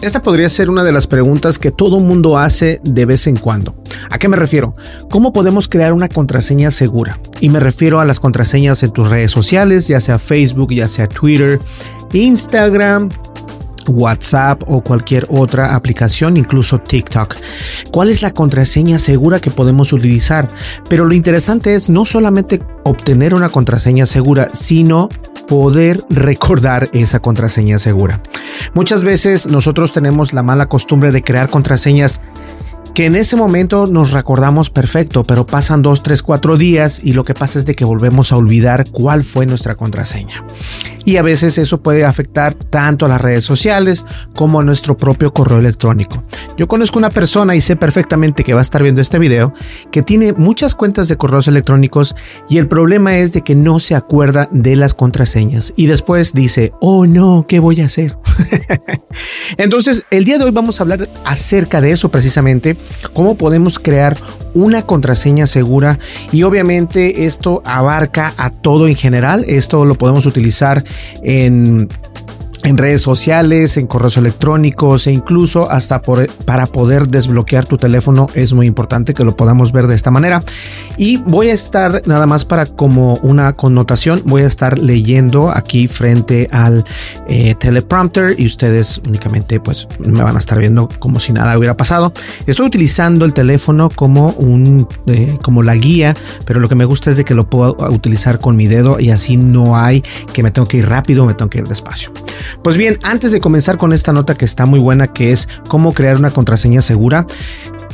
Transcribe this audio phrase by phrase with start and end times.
[0.00, 3.74] Esta podría ser una de las preguntas que todo mundo hace de vez en cuando.
[4.10, 4.74] ¿A qué me refiero?
[5.10, 7.18] ¿Cómo podemos crear una contraseña segura?
[7.40, 11.08] Y me refiero a las contraseñas en tus redes sociales, ya sea Facebook, ya sea
[11.08, 11.58] Twitter,
[12.12, 13.08] Instagram,
[13.88, 17.36] WhatsApp o cualquier otra aplicación, incluso TikTok.
[17.90, 20.48] ¿Cuál es la contraseña segura que podemos utilizar?
[20.88, 25.08] Pero lo interesante es no solamente obtener una contraseña segura, sino
[25.48, 28.22] poder recordar esa contraseña segura.
[28.74, 32.20] Muchas veces nosotros tenemos la mala costumbre de crear contraseñas
[32.94, 37.24] que en ese momento nos recordamos perfecto, pero pasan 2, 3, 4 días y lo
[37.24, 40.44] que pasa es de que volvemos a olvidar cuál fue nuestra contraseña.
[41.08, 45.32] Y a veces eso puede afectar tanto a las redes sociales como a nuestro propio
[45.32, 46.22] correo electrónico.
[46.58, 49.54] Yo conozco una persona y sé perfectamente que va a estar viendo este video
[49.90, 52.14] que tiene muchas cuentas de correos electrónicos
[52.50, 56.74] y el problema es de que no se acuerda de las contraseñas y después dice,
[56.82, 58.18] oh no, ¿qué voy a hacer?
[59.56, 62.76] Entonces, el día de hoy vamos a hablar acerca de eso precisamente
[63.14, 64.18] cómo podemos crear
[64.54, 65.98] una contraseña segura
[66.32, 69.44] y obviamente esto abarca a todo en general.
[69.46, 70.84] Esto lo podemos utilizar
[71.22, 71.88] en
[72.64, 78.52] en redes sociales, en correos electrónicos e incluso hasta para poder desbloquear tu teléfono es
[78.52, 80.42] muy importante que lo podamos ver de esta manera.
[80.96, 85.88] Y voy a estar nada más para como una connotación, voy a estar leyendo aquí
[85.88, 86.84] frente al
[87.28, 91.76] eh, teleprompter y ustedes únicamente pues me van a estar viendo como si nada hubiera
[91.76, 92.12] pasado.
[92.46, 97.10] Estoy utilizando el teléfono como un eh, como la guía, pero lo que me gusta
[97.10, 100.02] es de que lo puedo utilizar con mi dedo y así no hay
[100.32, 102.12] que me tengo que ir rápido, me tengo que ir despacio.
[102.62, 105.92] Pues bien, antes de comenzar con esta nota que está muy buena, que es cómo
[105.92, 107.26] crear una contraseña segura,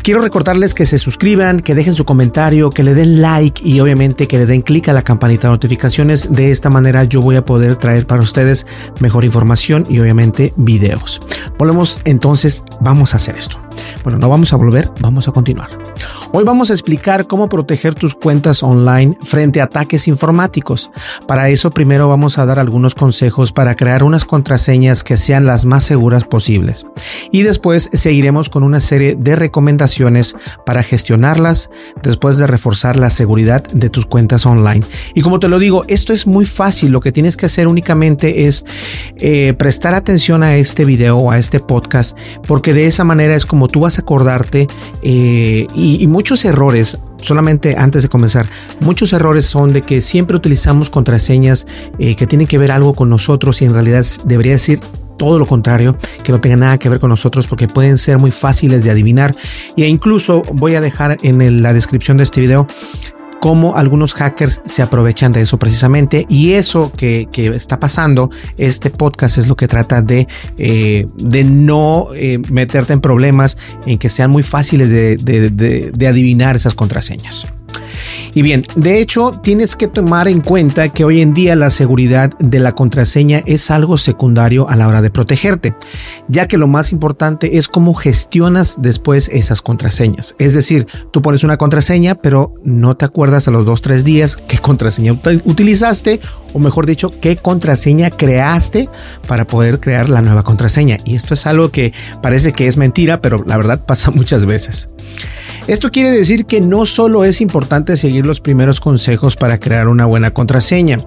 [0.05, 4.29] Quiero recordarles que se suscriban, que dejen su comentario, que le den like y obviamente
[4.29, 6.31] que le den clic a la campanita de notificaciones.
[6.31, 8.67] De esta manera yo voy a poder traer para ustedes
[9.01, 11.23] mejor información y obviamente videos.
[11.57, 13.64] Volvemos entonces, vamos a hacer esto.
[14.05, 15.71] Bueno, no vamos a volver, vamos a continuar.
[16.33, 20.91] Hoy vamos a explicar cómo proteger tus cuentas online frente a ataques informáticos.
[21.27, 25.65] Para eso primero vamos a dar algunos consejos para crear unas contraseñas que sean las
[25.65, 26.87] más seguras posibles.
[27.33, 30.37] Y después seguiremos con una serie de recomendaciones
[30.67, 31.71] para gestionarlas
[32.03, 34.85] después de reforzar la seguridad de tus cuentas online.
[35.15, 36.93] Y como te lo digo, esto es muy fácil.
[36.93, 38.67] Lo que tienes que hacer únicamente es
[39.17, 43.47] eh, prestar atención a este video o a este podcast porque de esa manera es
[43.47, 44.69] como tú vas acordarte
[45.03, 48.49] eh, y, muchos errores solamente antes de comenzar,
[48.81, 51.67] muchos errores son de que siempre utilizamos contraseñas
[51.99, 54.81] eh, que tienen que ver algo con nosotros y en realidad debería decir
[55.17, 58.31] todo lo contrario, que no tenga nada que ver con nosotros porque pueden ser muy
[58.31, 59.35] fáciles de adivinar.
[59.77, 62.67] E incluso voy a dejar en la descripción de este video
[63.45, 66.25] cómo algunos hackers se aprovechan de eso precisamente.
[66.31, 70.27] Y eso que, está pasando, este podcast es lo que trata de,
[70.57, 76.73] eh, de no eh, meterte en problemas, en que sean muy fáciles de adivinar esas
[76.73, 77.47] contraseñas.
[78.35, 82.31] Y bien, de hecho, tienes que tomar en cuenta que hoy en día la seguridad
[82.39, 85.75] de la contraseña es algo secundario a la hora de protegerte,
[86.29, 90.35] ya que lo más importante es cómo gestionas después esas contraseñas.
[90.39, 94.37] Es decir, tú pones una contraseña, pero no te acuerdas a los dos, tres días
[94.49, 96.21] qué contraseña utilizaste,
[96.55, 98.89] o mejor dicho, qué contraseña creaste
[99.27, 100.97] para poder crear la nueva contraseña.
[101.05, 101.93] Y esto es algo que
[102.23, 104.89] parece que es mentira, pero la verdad pasa muchas veces.
[105.67, 110.07] Esto quiere decir que no solo es importante seguir los primeros consejos para crear una
[110.07, 110.99] buena contraseña,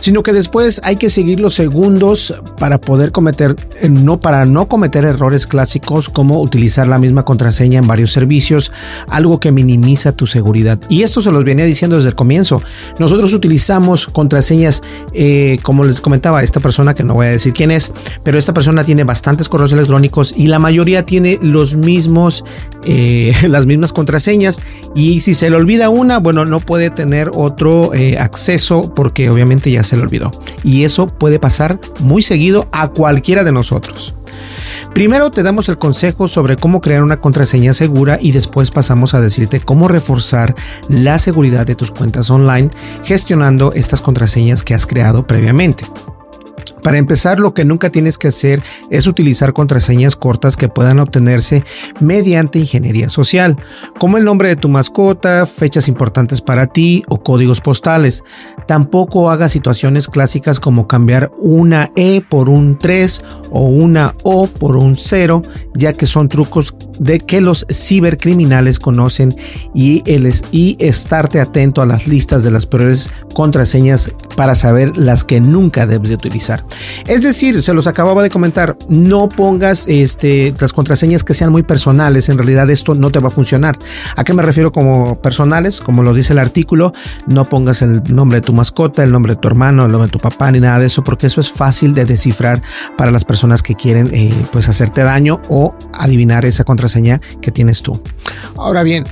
[0.00, 4.68] sino que después hay que seguir los segundos para poder cometer, eh, no para no
[4.68, 8.72] cometer errores clásicos como utilizar la misma contraseña en varios servicios,
[9.08, 10.78] algo que minimiza tu seguridad.
[10.88, 12.62] Y esto se los venía diciendo desde el comienzo.
[12.98, 17.70] Nosotros utilizamos contraseñas, eh, como les comentaba, esta persona que no voy a decir quién
[17.70, 17.90] es,
[18.22, 22.44] pero esta persona tiene bastantes correos electrónicos y la mayoría tiene los mismos,
[22.84, 24.60] eh, las mismas contraseñas.
[24.94, 29.82] Y si se le olvida una, bueno, no puede tener otro acceso porque obviamente ya
[29.88, 30.30] se le olvidó.
[30.62, 34.14] Y eso puede pasar muy seguido a cualquiera de nosotros.
[34.94, 39.20] Primero te damos el consejo sobre cómo crear una contraseña segura y después pasamos a
[39.20, 40.54] decirte cómo reforzar
[40.88, 42.70] la seguridad de tus cuentas online
[43.04, 45.84] gestionando estas contraseñas que has creado previamente.
[46.82, 51.64] Para empezar, lo que nunca tienes que hacer es utilizar contraseñas cortas que puedan obtenerse
[52.00, 53.56] mediante ingeniería social,
[53.98, 58.24] como el nombre de tu mascota, fechas importantes para ti o códigos postales.
[58.66, 64.76] Tampoco hagas situaciones clásicas como cambiar una E por un 3 o una O por
[64.76, 65.42] un 0,
[65.74, 69.34] ya que son trucos de que los cibercriminales conocen
[69.74, 75.24] y, el, y estarte atento a las listas de las peores contraseñas para saber las
[75.24, 76.64] que nunca debes de utilizar.
[77.06, 81.62] Es decir, se los acababa de comentar, no pongas este, las contraseñas que sean muy
[81.62, 83.78] personales, en realidad esto no te va a funcionar.
[84.16, 85.80] ¿A qué me refiero como personales?
[85.80, 86.92] Como lo dice el artículo,
[87.26, 90.12] no pongas el nombre de tu mascota, el nombre de tu hermano, el nombre de
[90.12, 92.62] tu papá, ni nada de eso, porque eso es fácil de descifrar
[92.96, 97.82] para las personas que quieren eh, pues hacerte daño o adivinar esa contraseña que tienes
[97.82, 98.00] tú.
[98.56, 99.06] Ahora bien,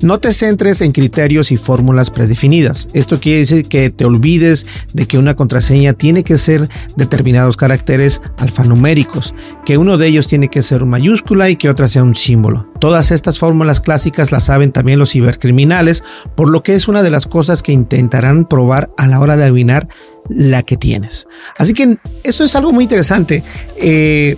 [0.00, 2.88] No te centres en criterios y fórmulas predefinidas.
[2.92, 8.22] Esto quiere decir que te olvides de que una contraseña tiene que ser determinados caracteres
[8.36, 9.34] alfanuméricos,
[9.64, 12.68] que uno de ellos tiene que ser una mayúscula y que otra sea un símbolo.
[12.78, 16.04] Todas estas fórmulas clásicas las saben también los cibercriminales,
[16.36, 19.44] por lo que es una de las cosas que intentarán probar a la hora de
[19.44, 19.88] adivinar
[20.28, 21.26] la que tienes.
[21.56, 23.42] Así que eso es algo muy interesante.
[23.76, 24.36] Eh,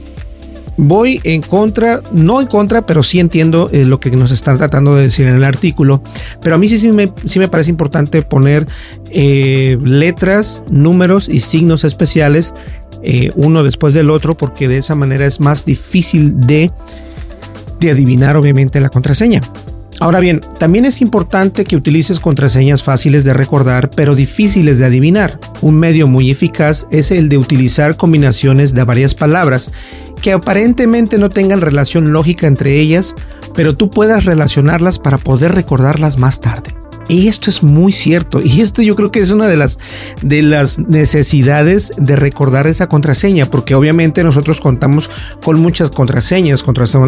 [0.80, 4.94] voy en contra, no en contra, pero sí entiendo eh, lo que nos están tratando
[4.94, 6.02] de decir en el artículo.
[6.42, 8.66] Pero a mí sí, me parece importante poner
[9.10, 12.54] eh, letras, números y signos especiales
[13.02, 16.70] eh, uno después del otro, porque de esa manera es más difícil de,
[17.78, 19.42] de adivinar, obviamente, la contraseña.
[20.00, 25.38] Ahora bien, también es importante que utilices contraseñas fáciles de recordar pero difíciles de adivinar.
[25.60, 29.70] Un medio muy eficaz es el de utilizar combinaciones de varias palabras
[30.20, 33.14] que aparentemente no tengan relación lógica entre ellas,
[33.55, 36.75] pero tú puedas relacionarlas para poder recordarlas más tarde.
[37.11, 38.40] Y esto es muy cierto.
[38.40, 39.78] Y esto yo creo que es una de las,
[40.22, 45.11] de las necesidades de recordar esa contraseña, porque obviamente nosotros contamos
[45.43, 46.64] con muchas contraseñas,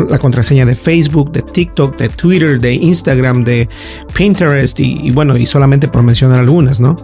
[0.08, 3.68] la contraseña de Facebook, de TikTok, de Twitter, de Instagram, de
[4.12, 6.96] Pinterest y, y bueno, y solamente por mencionar algunas, ¿no?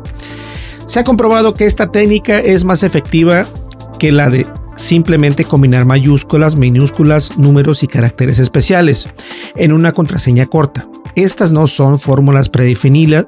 [0.87, 3.46] Se ha comprobado que esta técnica es más efectiva
[4.00, 4.44] que la de
[4.78, 9.08] simplemente combinar mayúsculas, minúsculas, números y caracteres especiales
[9.56, 10.88] en una contraseña corta.
[11.16, 13.26] Estas no son fórmulas predefinidas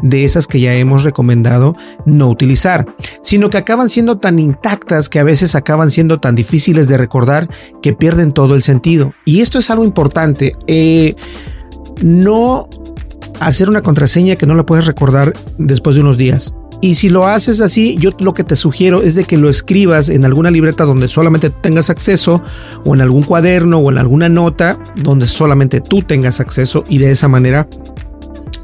[0.00, 1.74] de esas que ya hemos recomendado
[2.06, 2.86] no utilizar,
[3.22, 7.48] sino que acaban siendo tan intactas que a veces acaban siendo tan difíciles de recordar
[7.82, 9.12] que pierden todo el sentido.
[9.24, 10.54] Y esto es algo importante.
[10.68, 11.16] Eh,
[12.00, 12.68] no
[13.40, 16.54] hacer una contraseña que no la puedes recordar después de unos días.
[16.82, 20.08] Y si lo haces así, yo lo que te sugiero es de que lo escribas
[20.08, 22.42] en alguna libreta donde solamente tengas acceso
[22.84, 27.12] o en algún cuaderno o en alguna nota donde solamente tú tengas acceso y de
[27.12, 27.68] esa manera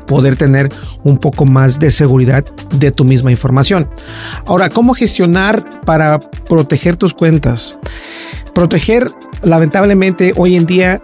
[0.08, 0.68] poder tener
[1.04, 3.88] un poco más de seguridad de tu misma información.
[4.46, 7.78] Ahora, ¿cómo gestionar para proteger tus cuentas?
[8.52, 9.08] Proteger,
[9.44, 11.00] lamentablemente, hoy en día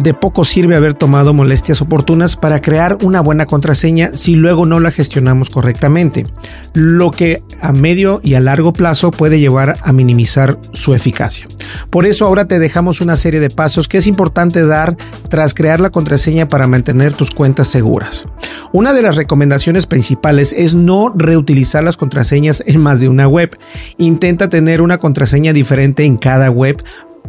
[0.00, 4.80] de poco sirve haber tomado molestias oportunas para crear una buena contraseña si luego no
[4.80, 6.24] la gestionamos correctamente,
[6.72, 11.46] lo que a medio y a largo plazo puede llevar a minimizar su eficacia.
[11.90, 14.96] Por eso ahora te dejamos una serie de pasos que es importante dar
[15.28, 18.26] tras crear la contraseña para mantener tus cuentas seguras.
[18.72, 23.58] Una de las recomendaciones principales es no reutilizar las contraseñas en más de una web.
[23.98, 26.82] Intenta tener una contraseña diferente en cada web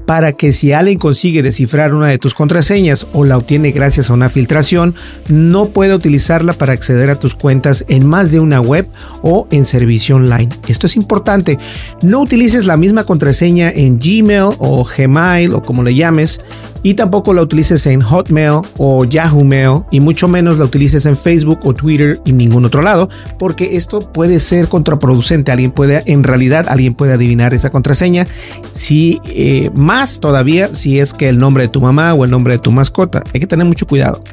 [0.06, 4.14] para que si alguien consigue descifrar una de tus contraseñas o la obtiene gracias a
[4.14, 4.96] una filtración,
[5.30, 8.88] no pueda utilizarla para acceder a tus cuentas en más de una web
[9.22, 10.50] o en servicio online.
[10.68, 11.60] Esto es importante.
[12.02, 16.42] No utilices la misma contraseña en Gmail o Gmail o como le llames
[16.84, 21.16] y tampoco la utilices en Hotmail o Yahoo Mail y mucho menos la utilices en
[21.16, 25.52] Facebook o Twitter y ningún otro lado porque esto puede ser contraproducente.
[25.52, 28.28] Alguien puede, en realidad, alguien puede adivinar esa contraseña
[28.72, 32.54] si eh, más todavía si es que el nombre de tu mamá o el nombre
[32.54, 33.24] de tu mascota.
[33.34, 34.24] Hay que tener mucho cuidado.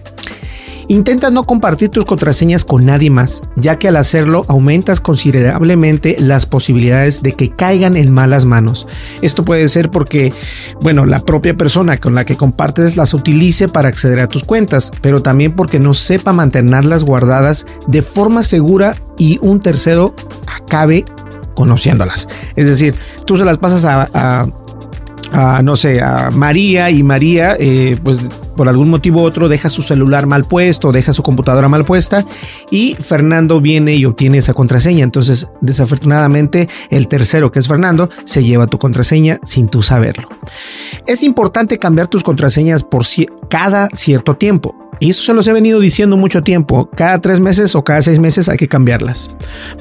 [0.90, 6.46] Intenta no compartir tus contraseñas con nadie más, ya que al hacerlo aumentas considerablemente las
[6.46, 8.86] posibilidades de que caigan en malas manos.
[9.20, 10.32] Esto puede ser porque,
[10.80, 14.90] bueno, la propia persona con la que compartes las utilice para acceder a tus cuentas,
[15.02, 20.14] pero también porque no sepa mantenerlas guardadas de forma segura y un tercero
[20.46, 21.04] acabe
[21.54, 22.28] conociéndolas.
[22.56, 22.94] Es decir,
[23.26, 28.20] tú se las pasas a, no sé, a María y María, eh, pues
[28.58, 32.24] por algún motivo u otro deja su celular mal puesto, deja su computadora mal puesta
[32.72, 35.04] y Fernando viene y obtiene esa contraseña.
[35.04, 40.26] Entonces, desafortunadamente, el tercero, que es Fernando, se lleva tu contraseña sin tú saberlo.
[41.06, 43.06] Es importante cambiar tus contraseñas por
[43.48, 44.74] cada cierto tiempo.
[45.00, 46.90] Y eso se los he venido diciendo mucho tiempo.
[46.94, 49.30] Cada tres meses o cada seis meses hay que cambiarlas.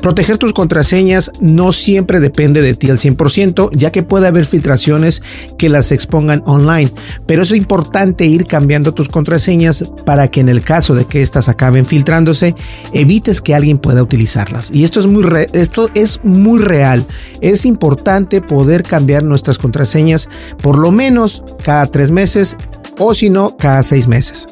[0.02, 5.22] Proteger tus contraseñas no siempre depende de ti al 100%, ya que puede haber filtraciones
[5.58, 6.92] que las expongan online.
[7.26, 11.50] Pero es importante ir cambiando tus contraseñas para que en el caso de que éstas
[11.50, 12.56] acaben filtrándose,
[12.94, 14.72] evites que alguien pueda utilizarlas.
[14.72, 17.06] Y esto es muy, esto es muy real.
[17.42, 20.30] Es importante poder cambiar nuestras contraseñas
[20.62, 22.58] por lo menos cada tres meses
[23.00, 24.48] o si no, cada seis meses.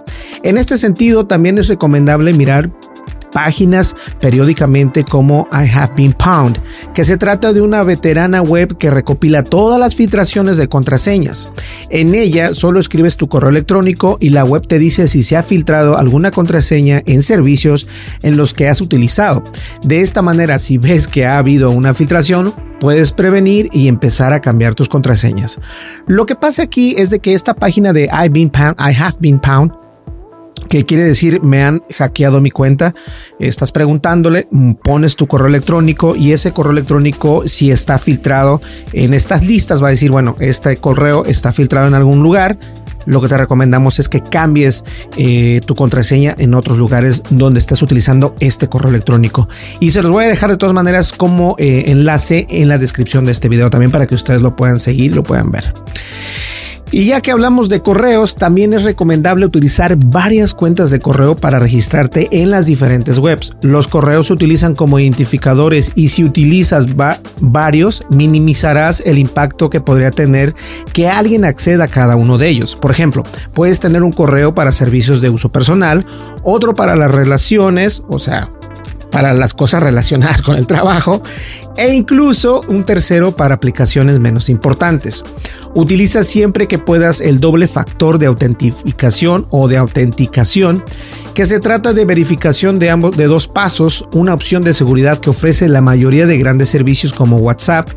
[0.45, 2.69] En este sentido, también es recomendable mirar
[3.33, 6.59] páginas periódicamente como I Have Been Pound,
[6.93, 11.49] que se trata de una veterana web que recopila todas las filtraciones de contraseñas.
[11.89, 15.41] En ella solo escribes tu correo electrónico y la web te dice si se ha
[15.41, 17.87] filtrado alguna contraseña en servicios
[18.21, 19.43] en los que has utilizado.
[19.83, 24.41] De esta manera, si ves que ha habido una filtración, puedes prevenir y empezar a
[24.41, 25.59] cambiar tus contraseñas.
[26.05, 29.39] Lo que pasa aquí es de que esta página de I, been I Have Been
[29.39, 29.84] Pound
[30.69, 32.93] que quiere decir me han hackeado mi cuenta.
[33.39, 34.48] Estás preguntándole,
[34.84, 38.62] pones tu correo electrónico y ese correo electrónico si está filtrado
[38.93, 42.57] en estas listas va a decir, bueno, este correo está filtrado en algún lugar.
[43.05, 44.84] Lo que te recomendamos es que cambies
[45.15, 49.48] eh, tu contraseña en otros lugares donde estás utilizando este correo electrónico.
[49.79, 53.25] Y se los voy a dejar de todas maneras como eh, enlace en la descripción
[53.25, 55.72] de este video también para que ustedes lo puedan seguir, lo puedan ver.
[56.91, 61.59] Y ya que hablamos de correos, también es recomendable utilizar varias cuentas de correo para
[61.59, 63.53] registrarte en las diferentes webs.
[63.61, 66.85] Los correos se utilizan como identificadores y si utilizas
[67.41, 70.53] varios, minimizarás el impacto que podría tener
[70.93, 72.75] que alguien acceda a cada uno de ellos.
[72.75, 73.23] Por ejemplo,
[73.53, 76.05] puedes tener un correo para servicios de uso personal,
[76.43, 78.51] otro para las relaciones, o sea,
[79.15, 81.24] para las cosas relacionadas con el trabajo
[81.77, 85.24] e incluso un tercero para aplicaciones menos importantes.
[85.74, 90.84] Utiliza siempre que puedas el doble factor de autentificación o de autenticación,
[91.34, 95.29] que se trata de verificación de ambos de dos pasos, una opción de seguridad que
[95.29, 97.91] ofrece la mayoría de grandes servicios como WhatsApp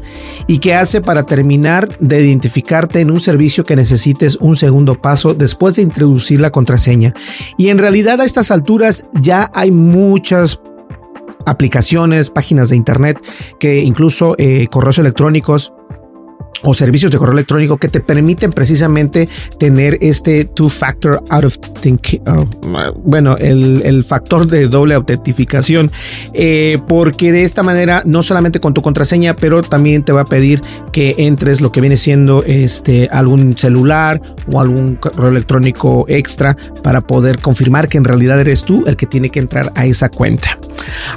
[0.47, 5.35] y que hace para terminar de identificarte en un servicio que necesites un segundo paso
[5.35, 7.13] después de introducir la contraseña.
[7.57, 10.61] Y en realidad a estas alturas ya hay muchas
[11.49, 13.19] aplicaciones, páginas de internet,
[13.59, 15.73] que incluso eh, correos electrónicos
[16.63, 19.29] o servicios de correo electrónico que te permiten precisamente
[19.59, 25.91] tener este two-factor out of uh, bueno, el, factor de doble autentificación,
[26.33, 30.25] eh, porque de esta manera no solamente con tu contraseña, pero también te va a
[30.25, 30.61] pedir
[30.93, 37.01] que entres lo que viene siendo este algún celular o algún correo electrónico extra para
[37.01, 40.59] poder confirmar que en realidad eres tú el que tiene que entrar a esa cuenta.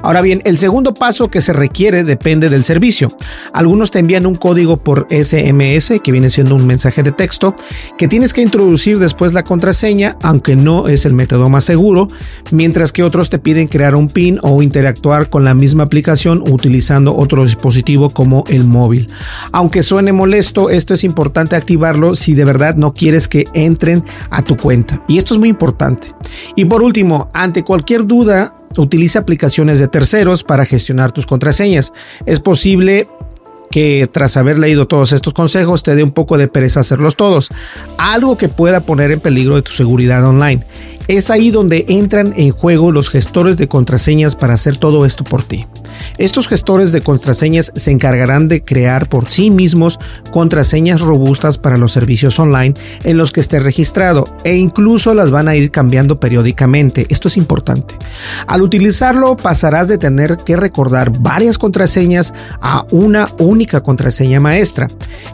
[0.02, 3.16] Ahora bien, el segundo paso que se requiere depende del servicio.
[3.54, 7.56] Algunos te envían un código por SMS, que viene siendo un mensaje de texto,
[7.98, 12.08] que tienes que introducir después la contraseña, aunque no es el método más seguro,
[12.52, 17.16] mientras que otros te piden crear un PIN o interactuar con la misma aplicación utilizando
[17.16, 19.10] otro dispositivo como el móvil.
[19.52, 24.44] Aunque suene molesto, esto es importante activarlo si de verdad no quieres que entren a
[24.44, 25.04] tu cuenta.
[25.08, 26.10] Y esto es muy importante.
[26.56, 31.94] Y por último, ante cualquier duda, utiliza aplicaciones de terceros para gestionar tus contraseñas.
[32.26, 33.08] Es posible
[33.72, 37.50] que tras haber leído todos estos consejos te dé un poco de pereza hacerlos todos,
[37.98, 40.66] algo que pueda poner en peligro de tu seguridad online.
[41.08, 45.44] Es ahí donde entran en juego los gestores de contraseñas para hacer todo esto por
[45.44, 45.66] ti.
[46.18, 50.00] Estos gestores de contraseñas se encargarán de crear por sí mismos
[50.32, 55.48] contraseñas robustas para los servicios online en los que esté registrado e incluso las van
[55.48, 57.06] a ir cambiando periódicamente.
[57.10, 57.96] Esto es importante.
[58.48, 64.88] Al utilizarlo pasarás de tener que recordar varias contraseñas a una única contraseña maestra.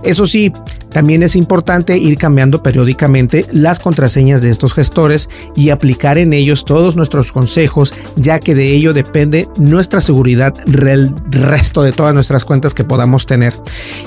[0.03, 0.51] Eso sí,
[0.89, 6.63] también es importante ir cambiando periódicamente las contraseñas de estos gestores y aplicar en ellos
[6.63, 12.45] todos nuestros consejos, ya que de ello depende nuestra seguridad el resto de todas nuestras
[12.45, 13.53] cuentas que podamos tener.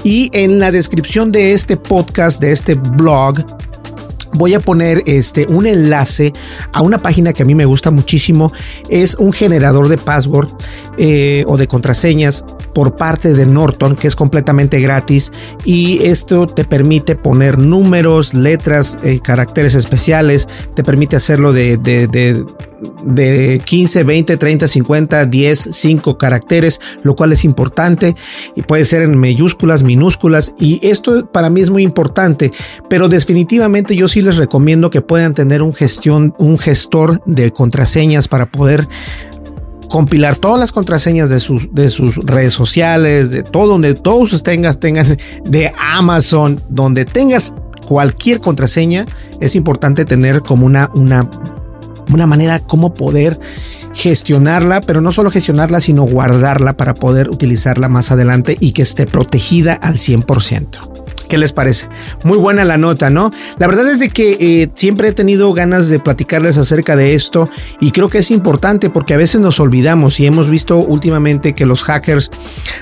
[0.04, 3.44] Y en la descripción de este podcast, de este blog,
[4.34, 6.32] voy a poner este un enlace
[6.72, 8.52] a una página que a mí me gusta muchísimo.
[8.88, 10.48] Es un generador de password
[10.98, 12.44] eh, o de contraseñas
[12.74, 15.32] por parte de Norton, que es completamente gratis.
[15.64, 20.48] Y esto te permite poner números, letras, eh, caracteres especiales.
[20.74, 22.44] Te permite hacerlo de, de, de
[23.04, 28.14] de 15, 20, 30, 50, 10, 5 caracteres, lo cual es importante
[28.56, 32.52] y puede ser en mayúsculas, minúsculas y esto para mí es muy importante,
[32.88, 38.28] pero definitivamente yo sí les recomiendo que puedan tener un gestión, un gestor de contraseñas
[38.28, 38.86] para poder
[39.90, 44.78] compilar todas las contraseñas de sus, de sus redes sociales, de todo donde todos tengas,
[44.78, 47.52] tengan de Amazon, donde tengas
[47.86, 49.04] cualquier contraseña,
[49.40, 51.28] es importante tener como una, una
[52.12, 53.38] una manera como poder
[53.92, 59.06] gestionarla, pero no solo gestionarla, sino guardarla para poder utilizarla más adelante y que esté
[59.06, 61.00] protegida al 100%.
[61.30, 61.86] ¿Qué les parece?
[62.24, 63.30] Muy buena la nota, ¿no?
[63.56, 67.48] La verdad es de que eh, siempre he tenido ganas de platicarles acerca de esto
[67.78, 71.66] y creo que es importante porque a veces nos olvidamos y hemos visto últimamente que
[71.66, 72.32] los hackers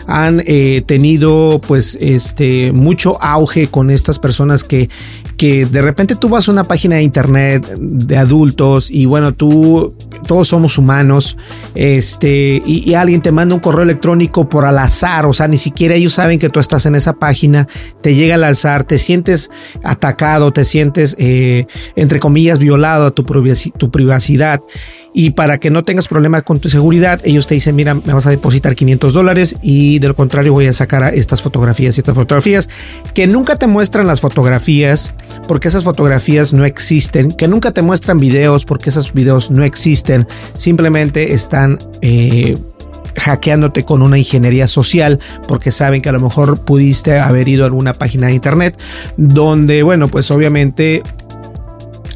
[0.06, 4.88] han eh, tenido pues este mucho auge con estas personas que
[5.38, 9.94] que de repente tú vas a una página de internet de adultos y bueno, tú,
[10.26, 11.38] todos somos humanos,
[11.76, 15.94] este, y, alguien te manda un correo electrónico por al azar, o sea, ni siquiera
[15.94, 17.68] ellos saben que tú estás en esa página,
[18.02, 19.48] te llega al azar, te sientes
[19.84, 24.60] atacado, te sientes, eh, entre comillas, violado a tu, tu privacidad
[25.18, 28.24] y para que no tengas problemas con tu seguridad, ellos te dicen, mira, me vas
[28.28, 32.14] a depositar 500 dólares y de lo contrario voy a sacar estas fotografías y estas
[32.14, 32.68] fotografías
[33.14, 35.12] que nunca te muestran las fotografías
[35.48, 40.28] porque esas fotografías no existen, que nunca te muestran videos porque esos videos no existen,
[40.56, 41.80] simplemente están...
[42.00, 42.56] Eh,
[43.16, 47.66] hackeándote con una ingeniería social porque saben que a lo mejor pudiste haber ido a
[47.66, 48.78] alguna página de internet
[49.16, 51.02] donde bueno pues obviamente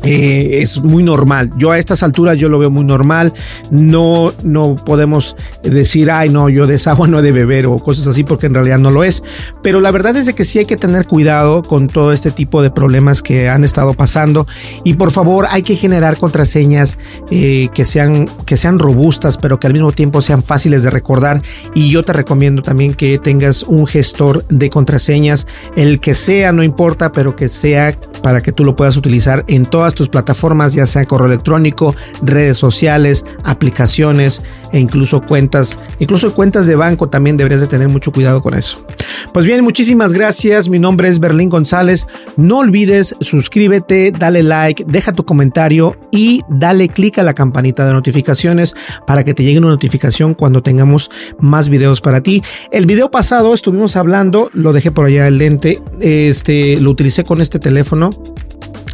[0.02, 1.50] eh, es muy normal.
[1.56, 3.32] Yo a estas alturas yo lo veo muy normal.
[3.71, 7.78] No, no podemos decir, ay, no, yo de esa agua no he de beber o
[7.78, 9.23] cosas así, porque en realidad no lo es.
[9.62, 12.62] Pero la verdad es de que sí hay que tener cuidado con todo este tipo
[12.62, 14.47] de problemas que han estado pasando.
[14.84, 16.99] Y por favor, hay que generar contraseñas
[17.30, 21.43] eh, que, sean, que sean robustas, pero que al mismo tiempo sean fáciles de recordar.
[21.75, 26.62] Y yo te recomiendo también que tengas un gestor de contraseñas, el que sea, no
[26.62, 30.87] importa, pero que sea para que tú lo puedas utilizar en todas tus plataformas, ya
[30.87, 37.61] sea correo electrónico, redes sociales, aplicaciones e incluso cuentas, incluso cuentas de banco también deberías
[37.61, 38.85] de tener mucho cuidado con eso.
[39.33, 40.69] Pues bien, muchísimas gracias.
[40.69, 42.07] Mi nombre es Berlín González.
[42.37, 47.93] No olvides suscríbete, dale like, deja tu comentario y dale clic a la campanita de
[47.93, 48.75] notificaciones
[49.07, 52.43] para que te llegue una notificación cuando tengamos más videos para ti.
[52.71, 57.41] El video pasado estuvimos hablando, lo dejé por allá el lente, este lo utilicé con
[57.41, 58.11] este teléfono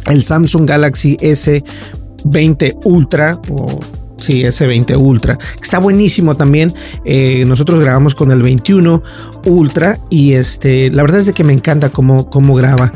[0.09, 3.79] el Samsung Galaxy S20 Ultra o
[4.19, 5.37] Sí, S20 Ultra.
[5.61, 6.73] Está buenísimo también.
[7.05, 9.01] Eh, nosotros grabamos con el 21
[9.45, 12.91] Ultra y este, la verdad es de que me encanta cómo, cómo graba.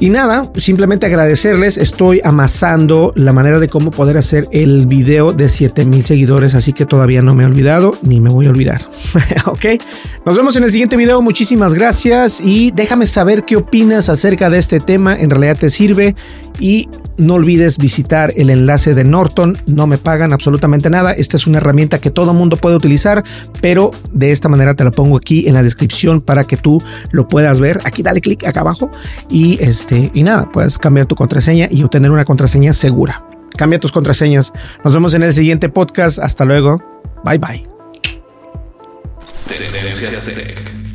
[0.00, 1.76] Y nada, simplemente agradecerles.
[1.76, 6.86] Estoy amasando la manera de cómo poder hacer el video de 7000 seguidores, así que
[6.86, 8.80] todavía no me he olvidado ni me voy a olvidar.
[9.44, 9.66] ok,
[10.24, 11.20] nos vemos en el siguiente video.
[11.20, 15.14] Muchísimas gracias y déjame saber qué opinas acerca de este tema.
[15.14, 16.16] En realidad te sirve
[16.58, 16.88] y
[17.20, 19.58] no olvides visitar el enlace de Norton.
[19.66, 21.12] No me pagan absolutamente nada.
[21.12, 23.22] Esta es una herramienta que todo mundo puede utilizar,
[23.60, 27.28] pero de esta manera te la pongo aquí en la descripción para que tú lo
[27.28, 27.80] puedas ver.
[27.84, 28.90] Aquí dale clic acá abajo
[29.28, 33.24] y este y nada, puedes cambiar tu contraseña y obtener una contraseña segura.
[33.56, 34.52] Cambia tus contraseñas.
[34.84, 36.18] Nos vemos en el siguiente podcast.
[36.18, 36.82] Hasta luego.
[37.24, 37.64] Bye bye.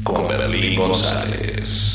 [0.04, 0.28] con
[0.76, 1.95] González.